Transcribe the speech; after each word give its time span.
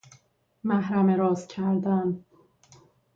محرم 0.63 1.09
راز 1.11 1.47
کردن 1.47 2.25